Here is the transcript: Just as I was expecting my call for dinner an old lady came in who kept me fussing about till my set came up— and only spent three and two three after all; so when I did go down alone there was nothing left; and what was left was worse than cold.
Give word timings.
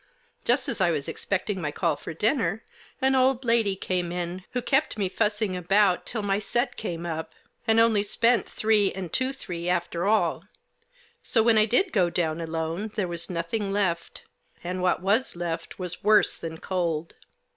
Just 0.43 0.67
as 0.67 0.81
I 0.81 0.89
was 0.89 1.07
expecting 1.07 1.61
my 1.61 1.69
call 1.71 1.95
for 1.95 2.11
dinner 2.11 2.63
an 3.03 3.13
old 3.13 3.45
lady 3.45 3.75
came 3.75 4.11
in 4.11 4.43
who 4.53 4.59
kept 4.59 4.97
me 4.97 5.07
fussing 5.07 5.55
about 5.55 6.07
till 6.07 6.23
my 6.23 6.39
set 6.39 6.75
came 6.75 7.05
up— 7.05 7.35
and 7.67 7.79
only 7.79 8.01
spent 8.01 8.49
three 8.49 8.91
and 8.93 9.13
two 9.13 9.31
three 9.31 9.69
after 9.69 10.07
all; 10.07 10.45
so 11.21 11.43
when 11.43 11.59
I 11.59 11.65
did 11.65 11.93
go 11.93 12.09
down 12.09 12.41
alone 12.41 12.91
there 12.95 13.07
was 13.07 13.29
nothing 13.29 13.71
left; 13.71 14.23
and 14.63 14.81
what 14.81 15.03
was 15.03 15.35
left 15.35 15.77
was 15.77 16.03
worse 16.03 16.39
than 16.39 16.57
cold. 16.57 17.13